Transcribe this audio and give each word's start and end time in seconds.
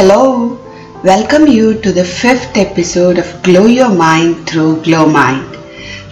Hello, 0.00 0.58
welcome 1.04 1.46
you 1.46 1.78
to 1.82 1.92
the 1.92 2.02
fifth 2.02 2.56
episode 2.56 3.18
of 3.18 3.42
Glow 3.42 3.66
Your 3.66 3.90
Mind 3.90 4.48
through 4.48 4.80
Glow 4.80 5.06
Mind. 5.06 5.58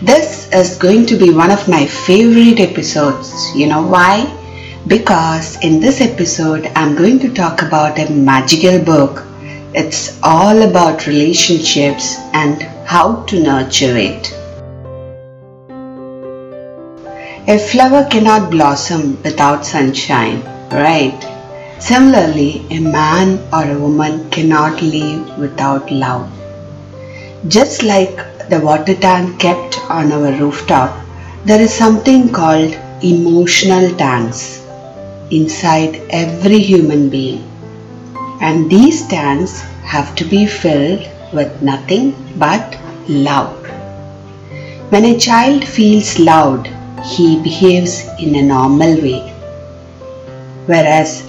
This 0.03 0.53
is 0.53 0.77
going 0.77 1.07
to 1.07 1.17
be 1.17 1.31
one 1.31 1.51
of 1.51 1.67
my 1.69 1.87
favorite 1.87 2.61
episodes. 2.61 3.33
You 3.57 3.67
know 3.67 3.81
why? 3.81 4.27
Because 4.87 5.59
in 5.65 5.81
this 5.81 6.03
episode, 6.03 6.67
I'm 6.77 6.97
going 6.97 7.19
to 7.21 7.33
talk 7.33 7.63
about 7.63 7.99
a 7.99 8.11
magical 8.11 8.79
book. 8.79 9.25
It's 9.73 10.21
all 10.23 10.61
about 10.69 11.07
relationships 11.07 12.17
and 12.35 12.61
how 12.85 13.23
to 13.25 13.43
nurture 13.43 13.97
it. 13.97 14.31
A 17.49 17.57
flower 17.57 18.07
cannot 18.11 18.51
blossom 18.51 19.17
without 19.23 19.65
sunshine, 19.65 20.43
right? 20.71 21.38
Similarly, 21.81 22.67
a 22.71 22.81
man 22.81 23.39
or 23.53 23.65
a 23.71 23.79
woman 23.79 24.29
cannot 24.31 24.83
live 24.83 25.39
without 25.39 25.91
love. 25.93 26.29
Just 27.47 27.85
like 27.85 28.17
the 28.49 28.61
water 28.61 28.95
tank 28.95 29.39
kept 29.39 29.79
on 29.89 30.11
our 30.11 30.33
rooftop, 30.33 30.99
there 31.45 31.61
is 31.61 31.73
something 31.73 32.33
called 32.33 32.77
emotional 33.03 33.95
tanks 33.97 34.65
inside 35.31 36.03
every 36.11 36.59
human 36.59 37.09
being. 37.11 37.49
And 38.41 38.69
these 38.69 39.07
tanks 39.07 39.61
have 39.85 40.15
to 40.17 40.25
be 40.25 40.47
filled 40.47 41.07
with 41.33 41.63
nothing 41.63 42.15
but 42.37 42.77
love. 43.09 43.55
When 44.91 45.05
a 45.05 45.19
child 45.19 45.65
feels 45.65 46.19
loved, 46.19 46.69
he 47.05 47.41
behaves 47.41 48.05
in 48.19 48.35
a 48.35 48.43
normal 48.43 49.01
way. 49.01 49.21
Whereas 50.67 51.28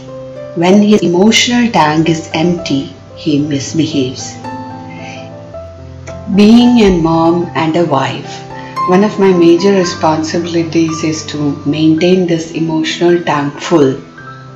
when 0.55 0.81
his 0.81 1.02
emotional 1.02 1.72
tank 1.72 2.09
is 2.09 2.30
empty, 2.33 2.94
he 3.16 3.39
misbehaves. 3.39 4.33
Being 6.36 6.80
a 6.81 7.02
mom 7.02 7.52
and 7.56 7.75
a 7.75 7.86
wife, 7.86 8.41
one 8.89 9.03
of 9.03 9.19
my 9.19 9.31
major 9.31 9.73
responsibilities 9.73 11.03
is 11.03 11.25
to 11.28 11.56
maintain 11.67 12.25
this 12.25 12.52
emotional 12.52 13.22
tank 13.23 13.59
full 13.59 14.02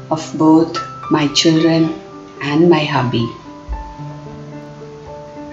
of 0.09 0.33
both 0.35 0.77
my 1.11 1.27
children 1.35 1.93
and 2.41 2.69
my 2.69 2.83
hubby. 2.83 3.29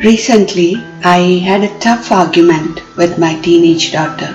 Recently, 0.03 0.77
I 1.05 1.43
had 1.45 1.63
a 1.63 1.79
tough 1.79 2.11
argument 2.11 2.81
with 2.97 3.19
my 3.19 3.39
teenage 3.43 3.93
daughter. 3.93 4.35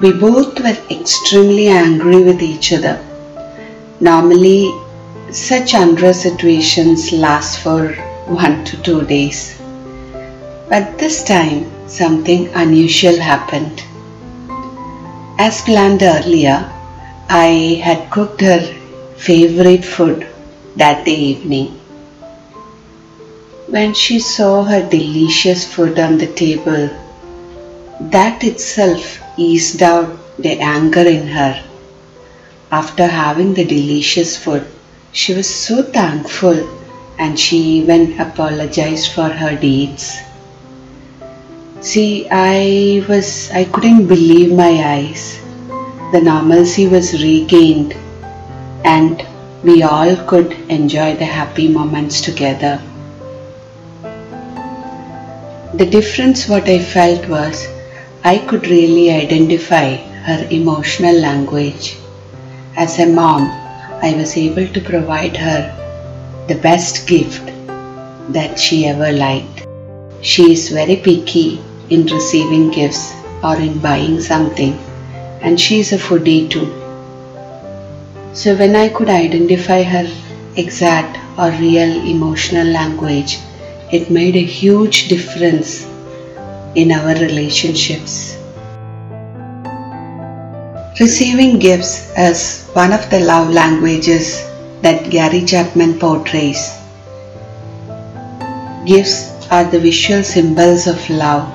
We 0.00 0.12
both 0.12 0.58
were 0.60 0.78
extremely 0.90 1.68
angry 1.68 2.22
with 2.22 2.40
each 2.40 2.72
other. 2.72 3.04
Normally, 4.00 4.72
such 5.30 5.74
unrest 5.74 6.22
situations 6.22 7.12
last 7.12 7.58
for 7.60 7.92
one 8.26 8.64
to 8.64 8.80
two 8.82 9.02
days. 9.02 9.60
But 10.68 10.98
this 10.98 11.22
time, 11.22 11.70
something 11.86 12.48
unusual 12.54 13.18
happened. 13.18 13.82
As 15.38 15.60
planned 15.60 16.02
earlier, 16.02 16.70
I 17.28 17.80
had 17.84 18.10
cooked 18.10 18.40
her 18.40 18.60
favorite 19.16 19.84
food 19.84 20.26
that 20.76 21.04
day 21.04 21.16
evening. 21.16 21.78
When 23.66 23.92
she 23.92 24.18
saw 24.18 24.64
her 24.64 24.88
delicious 24.88 25.66
food 25.70 25.98
on 25.98 26.16
the 26.16 26.26
table, 26.26 26.88
that 28.00 28.42
itself 28.44 29.20
eased 29.36 29.82
out 29.82 30.18
the 30.38 30.58
anger 30.58 31.06
in 31.06 31.26
her. 31.26 31.62
After 32.70 33.06
having 33.06 33.54
the 33.54 33.64
delicious 33.64 34.36
food, 34.36 34.66
she 35.18 35.34
was 35.34 35.48
so 35.52 35.82
thankful 35.82 36.58
and 37.18 37.40
she 37.44 37.56
even 37.78 38.02
apologized 38.20 39.10
for 39.14 39.28
her 39.28 39.56
deeds. 39.56 40.16
See, 41.80 42.28
I 42.30 43.04
was, 43.08 43.50
I 43.50 43.64
couldn't 43.64 44.06
believe 44.06 44.52
my 44.54 44.74
eyes. 44.94 45.40
The 46.12 46.20
normalcy 46.20 46.86
was 46.86 47.20
regained 47.20 47.96
and 48.84 49.26
we 49.64 49.82
all 49.82 50.14
could 50.28 50.52
enjoy 50.78 51.16
the 51.16 51.32
happy 51.40 51.66
moments 51.66 52.20
together. 52.20 52.80
The 55.74 55.90
difference 55.98 56.48
what 56.48 56.68
I 56.68 56.78
felt 56.78 57.28
was 57.28 57.66
I 58.22 58.38
could 58.38 58.68
really 58.68 59.10
identify 59.10 59.96
her 59.96 60.46
emotional 60.48 61.16
language. 61.16 61.96
As 62.76 63.00
a 63.00 63.06
mom, 63.06 63.67
I 64.00 64.14
was 64.14 64.36
able 64.36 64.68
to 64.68 64.80
provide 64.80 65.36
her 65.36 65.74
the 66.46 66.54
best 66.54 67.08
gift 67.08 67.44
that 68.32 68.56
she 68.56 68.86
ever 68.86 69.10
liked. 69.10 69.66
She 70.20 70.52
is 70.52 70.68
very 70.68 70.94
picky 70.94 71.60
in 71.90 72.06
receiving 72.06 72.70
gifts 72.70 73.12
or 73.42 73.56
in 73.56 73.80
buying 73.80 74.20
something, 74.20 74.78
and 75.40 75.58
she 75.58 75.80
is 75.80 75.92
a 75.92 75.98
foodie 75.98 76.48
too. 76.48 76.68
So, 78.34 78.54
when 78.54 78.76
I 78.76 78.88
could 78.88 79.08
identify 79.08 79.82
her 79.82 80.06
exact 80.54 81.18
or 81.36 81.50
real 81.50 81.90
emotional 82.06 82.68
language, 82.68 83.38
it 83.90 84.10
made 84.12 84.36
a 84.36 84.44
huge 84.44 85.08
difference 85.08 85.84
in 86.76 86.92
our 86.92 87.14
relationships. 87.14 88.37
Receiving 91.00 91.60
gifts 91.60 92.10
is 92.18 92.64
one 92.72 92.92
of 92.92 93.08
the 93.08 93.20
love 93.20 93.50
languages 93.50 94.44
that 94.82 95.10
Gary 95.10 95.44
Chapman 95.44 95.96
portrays. 96.00 96.72
Gifts 98.84 99.30
are 99.48 99.62
the 99.62 99.78
visual 99.78 100.24
symbols 100.24 100.88
of 100.88 101.08
love. 101.08 101.46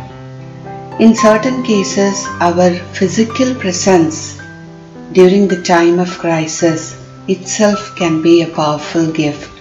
In 1.01 1.13
certain 1.13 1.61
cases, 1.61 2.25
our 2.39 2.71
physical 2.93 3.53
presence 3.55 4.39
during 5.11 5.49
the 5.49 5.61
time 5.61 5.99
of 5.99 6.19
crisis 6.19 6.95
itself 7.27 7.97
can 7.97 8.21
be 8.21 8.43
a 8.43 8.47
powerful 8.47 9.11
gift. 9.11 9.51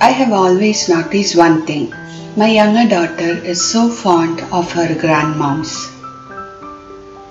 I 0.00 0.10
have 0.10 0.32
always 0.32 0.88
noticed 0.88 1.36
one 1.36 1.64
thing. 1.64 1.94
My 2.36 2.48
younger 2.48 2.88
daughter 2.88 3.38
is 3.44 3.64
so 3.64 3.88
fond 3.88 4.40
of 4.50 4.72
her 4.72 4.88
grandmoms. 4.96 5.99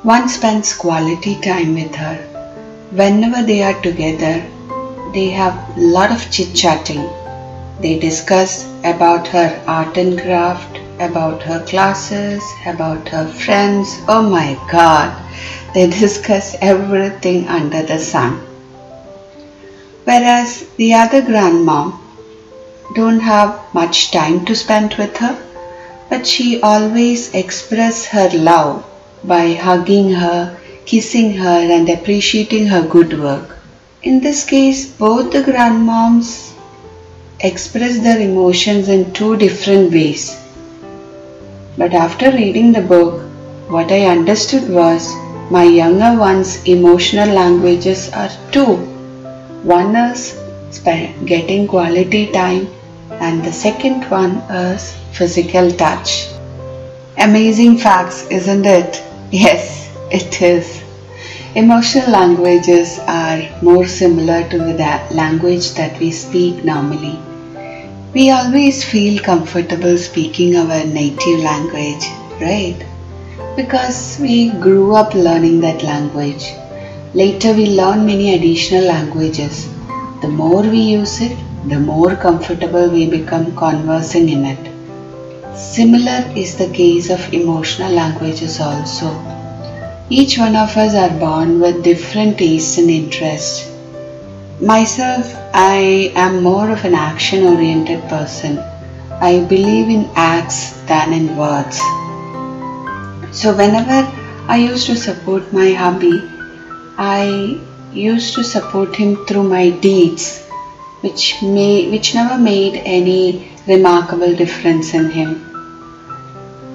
One 0.04 0.30
spends 0.30 0.74
quality 0.74 1.36
time 1.42 1.74
with 1.76 1.94
her. 1.96 2.16
Whenever 2.92 3.44
they 3.44 3.62
are 3.64 3.82
together, 3.82 4.46
they 5.14 5.28
have 5.32 5.76
a 5.76 5.82
lot 5.82 6.10
of 6.10 6.32
chit 6.32 6.56
chatting. 6.56 7.06
They 7.82 8.00
discuss 8.00 8.66
about 8.86 9.28
her 9.28 9.62
art 9.68 9.98
and 9.98 10.18
craft, 10.18 10.80
about 11.02 11.44
her 11.44 11.66
classes, 11.66 12.42
about 12.66 13.10
her 13.10 13.28
friends. 13.28 14.00
Oh 14.08 14.22
my 14.22 14.58
god, 14.72 15.14
they 15.74 15.90
discuss 15.90 16.56
everything 16.62 17.50
under 17.50 17.84
the 17.84 18.00
sun. 18.00 18.40
Whereas 20.06 20.64
the 20.78 20.94
other 20.94 21.22
grandmom 21.22 22.00
don't 22.96 23.20
have 23.20 23.60
much 23.74 24.12
time 24.12 24.46
to 24.46 24.56
spend 24.56 24.94
with 24.94 25.18
her, 25.18 25.38
but 26.10 26.26
she 26.26 26.62
always 26.62 27.34
express 27.34 28.06
her 28.06 28.30
love 28.30 28.86
by 29.24 29.54
hugging 29.54 30.12
her, 30.12 30.58
kissing 30.86 31.34
her, 31.34 31.60
and 31.72 31.90
appreciating 31.90 32.68
her 32.68 32.82
good 32.82 33.20
work. 33.20 33.58
In 34.02 34.22
this 34.22 34.44
case, 34.46 34.86
both 34.86 35.32
the 35.32 35.42
grandmoms 35.44 36.54
express 37.42 38.00
their 38.00 38.20
emotions 38.20 38.88
in 38.90 39.14
two 39.14 39.36
different 39.38 39.92
ways. 39.92 40.38
But 41.78 41.94
after 41.94 42.32
reading 42.32 42.72
the 42.72 42.82
book, 42.82 43.22
what 43.68 43.92
I 43.92 44.06
understood 44.06 44.70
was 44.70 45.14
my 45.52 45.64
younger 45.64 46.18
one's 46.18 46.64
emotional 46.66 47.30
languages 47.30 48.10
are 48.14 48.32
two. 48.52 48.76
One 49.64 49.96
is 49.96 50.36
getting 51.26 51.68
quality 51.68 52.32
time, 52.32 52.68
and 53.12 53.44
the 53.44 53.52
second 53.52 54.10
one 54.10 54.38
is 54.50 54.94
physical 55.12 55.72
touch. 55.72 56.28
Amazing 57.18 57.78
facts, 57.78 58.26
isn't 58.28 58.66
it? 58.66 59.04
Yes, 59.32 59.90
it 60.12 60.42
is. 60.42 60.84
Emotional 61.56 62.10
languages 62.10 63.00
are 63.08 63.42
more 63.62 63.86
similar 63.88 64.48
to 64.50 64.58
the 64.58 65.02
language 65.12 65.74
that 65.74 66.00
we 66.00 66.12
speak 66.12 66.64
normally. 66.66 67.18
We 68.14 68.32
always 68.32 68.84
feel 68.84 69.22
comfortable 69.22 69.98
speaking 69.98 70.56
our 70.56 70.84
native 70.84 71.40
language, 71.42 72.06
right? 72.42 72.76
Because 73.56 74.18
we 74.20 74.50
grew 74.50 74.96
up 74.96 75.14
learning 75.14 75.62
that 75.62 75.84
language. 75.84 76.52
Later, 77.14 77.54
we 77.54 77.68
learn 77.68 78.06
many 78.06 78.34
additional 78.34 78.86
languages. 78.86 79.70
The 80.22 80.28
more 80.28 80.64
we 80.64 80.80
use 80.80 81.22
it, 81.22 81.38
the 81.68 81.80
more 81.80 82.16
comfortable 82.16 82.90
we 82.90 83.08
become 83.10 83.56
conversing 83.56 84.30
in 84.30 84.46
it. 84.46 84.79
Similar 85.56 86.32
is 86.36 86.56
the 86.56 86.70
case 86.70 87.10
of 87.10 87.34
emotional 87.34 87.92
languages 87.92 88.60
also. 88.60 89.10
Each 90.10 90.38
one 90.38 90.56
of 90.56 90.76
us 90.78 90.94
are 90.94 91.20
born 91.20 91.60
with 91.60 91.84
different 91.84 92.38
tastes 92.38 92.78
and 92.78 92.90
interests. 92.90 93.72
Myself, 94.62 95.34
I 95.54 96.12
am 96.16 96.44
more 96.44 96.70
of 96.70 96.86
an 96.86 96.94
action 96.94 97.46
oriented 97.46 98.02
person. 98.10 98.60
I 99.22 99.40
believe 99.40 99.90
in 99.90 100.10
acts 100.16 100.82
than 100.88 101.14
in 101.14 101.36
words. 101.36 101.78
So, 103.32 103.56
whenever 103.56 104.08
I 104.48 104.58
used 104.58 104.88
to 104.88 104.96
support 104.96 105.52
my 105.54 105.72
hubby, 105.72 106.22
I 106.98 107.60
used 107.94 108.36
to 108.36 108.44
support 108.44 108.96
him 108.96 109.26
through 109.26 109.44
my 109.44 109.70
deeds, 109.70 110.44
which, 111.02 111.42
may, 111.42 111.90
which 111.90 112.14
never 112.14 112.38
made 112.38 112.82
any 112.86 113.52
remarkable 113.70 114.36
difference 114.36 114.96
in 114.96 115.12
him. 115.12 115.46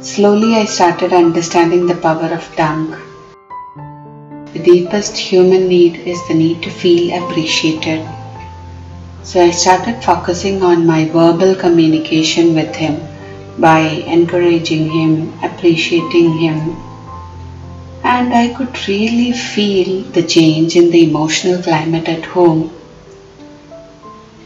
Slowly, 0.00 0.54
I 0.54 0.64
started 0.64 1.12
understanding 1.12 1.86
the 1.86 1.96
power 1.96 2.32
of 2.32 2.44
tongue. 2.54 2.94
The 4.52 4.60
deepest 4.60 5.16
human 5.16 5.66
need 5.66 5.96
is 5.96 6.20
the 6.28 6.34
need 6.34 6.62
to 6.62 6.70
feel 6.70 7.04
appreciated. 7.20 8.08
So 9.24 9.42
I 9.44 9.50
started 9.50 10.04
focusing 10.04 10.62
on 10.62 10.86
my 10.86 11.06
verbal 11.06 11.56
communication 11.56 12.54
with 12.54 12.76
him 12.76 13.00
by 13.58 13.80
encouraging 13.80 14.88
him, 14.90 15.32
appreciating 15.42 16.38
him. 16.38 16.76
And 18.04 18.32
I 18.32 18.54
could 18.54 18.86
really 18.86 19.32
feel 19.32 20.02
the 20.12 20.22
change 20.22 20.76
in 20.76 20.90
the 20.90 21.08
emotional 21.08 21.60
climate 21.60 22.08
at 22.08 22.24
home. 22.24 22.70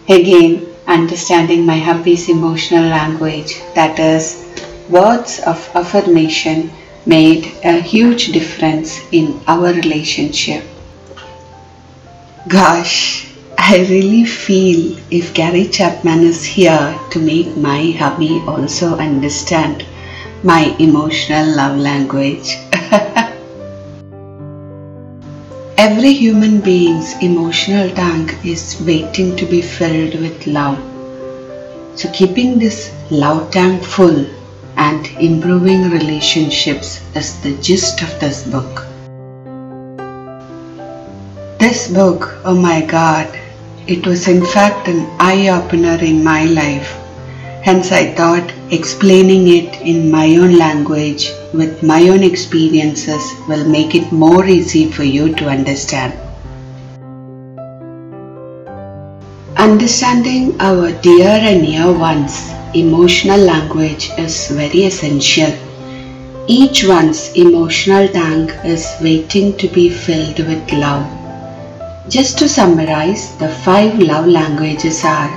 Again, 0.09 0.68
understanding 0.89 1.65
my 1.65 1.79
hubby's 1.79 2.29
emotional 2.29 2.85
language, 2.89 3.61
that 3.75 3.99
is, 3.99 4.45
words 4.89 5.39
of 5.41 5.71
affirmation, 5.75 6.71
made 7.07 7.53
a 7.63 7.81
huge 7.81 8.33
difference 8.33 8.99
in 9.13 9.41
our 9.47 9.73
relationship. 9.73 10.65
Gosh, 12.49 13.29
I 13.59 13.79
really 13.91 14.25
feel 14.25 14.97
if 15.11 15.35
Gary 15.35 15.69
Chapman 15.69 16.21
is 16.21 16.43
here 16.43 16.99
to 17.11 17.19
make 17.19 17.55
my 17.57 17.91
hubby 17.93 18.43
also 18.47 18.97
understand 18.97 19.85
my 20.43 20.75
emotional 20.79 21.55
love 21.55 21.77
language. 21.77 22.57
Every 25.89 26.13
human 26.13 26.61
being's 26.61 27.15
emotional 27.23 27.89
tank 27.89 28.37
is 28.45 28.79
waiting 28.83 29.35
to 29.37 29.47
be 29.47 29.63
filled 29.63 30.21
with 30.21 30.47
love. 30.47 30.77
So, 31.99 32.11
keeping 32.13 32.59
this 32.59 32.93
love 33.11 33.51
tank 33.51 33.83
full 33.83 34.27
and 34.77 35.07
improving 35.19 35.89
relationships 35.91 37.01
is 37.15 37.41
the 37.41 37.55
gist 37.63 38.03
of 38.03 38.21
this 38.21 38.45
book. 38.45 38.85
This 41.59 41.89
book, 41.89 42.37
oh 42.45 42.55
my 42.55 42.83
god, 42.83 43.27
it 43.87 44.07
was 44.07 44.29
in 44.29 44.45
fact 44.45 44.89
an 44.89 45.07
eye 45.19 45.49
opener 45.49 45.97
in 46.05 46.23
my 46.23 46.45
life. 46.45 47.08
Hence, 47.63 47.93
I 47.93 48.15
thought 48.15 48.53
explaining 48.71 49.49
it 49.49 49.81
in 49.83 50.11
my 50.11 50.37
own 50.37 50.57
language 50.57 51.31
with 51.53 51.83
my 51.83 52.09
own 52.09 52.23
experiences 52.23 53.23
will 53.49 53.69
make 53.69 53.95
it 53.95 54.13
more 54.13 54.47
easy 54.47 54.91
for 54.91 55.03
you 55.03 55.35
to 55.35 55.49
understand. 55.49 56.15
Understanding 59.57 60.59
our 60.61 60.93
dear 60.93 61.29
and 61.29 61.63
near 61.63 61.93
ones' 61.93 62.49
emotional 62.75 63.41
language 63.41 64.09
is 64.17 64.49
very 64.49 64.85
essential. 64.85 65.53
Each 66.47 66.85
one's 66.87 67.33
emotional 67.35 68.09
tank 68.09 68.55
is 68.65 68.87
waiting 69.03 69.57
to 69.59 69.69
be 69.69 69.91
filled 69.91 70.39
with 70.39 70.73
love. 70.73 71.05
Just 72.09 72.39
to 72.39 72.49
summarize, 72.49 73.37
the 73.39 73.49
five 73.49 73.99
love 73.99 74.27
languages 74.27 75.05
are 75.05 75.29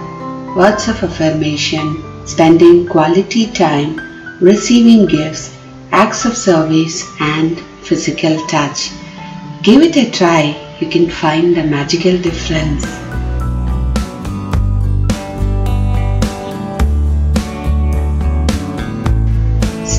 words 0.56 0.88
of 0.88 1.04
affirmation, 1.04 2.11
spending 2.32 2.88
quality 2.88 3.48
time, 3.52 4.00
receiving 4.40 5.06
gifts, 5.06 5.54
acts 5.92 6.24
of 6.26 6.36
service, 6.38 7.06
and 7.20 7.60
physical 7.84 8.36
touch. 8.48 8.90
Give 9.64 9.82
it 9.82 9.98
a 9.98 10.10
try, 10.10 10.56
you 10.80 10.90
can 10.90 11.10
find 11.10 11.56
the 11.56 11.64
magical 11.64 12.18
difference. 12.18 12.86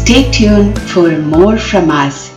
Stay 0.00 0.30
tuned 0.32 0.80
for 0.90 1.10
more 1.18 1.58
from 1.58 1.90
us. 1.90 2.34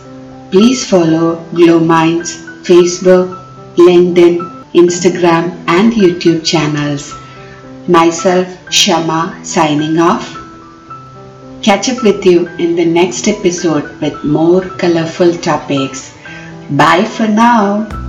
Please 0.50 0.88
follow 0.88 1.42
Glow 1.54 1.80
Minds 1.80 2.36
Facebook, 2.68 3.28
LinkedIn, 3.76 4.38
Instagram, 4.72 5.44
and 5.66 5.92
YouTube 5.92 6.44
channels. 6.44 7.14
Myself, 7.88 8.48
Shama, 8.70 9.38
signing 9.44 9.98
off. 9.98 10.36
Catch 11.62 11.88
up 11.88 12.02
with 12.02 12.24
you 12.26 12.48
in 12.58 12.76
the 12.76 12.84
next 12.84 13.28
episode 13.28 14.00
with 14.00 14.24
more 14.24 14.62
colorful 14.62 15.32
topics. 15.34 16.12
Bye 16.70 17.04
for 17.04 17.28
now. 17.28 18.05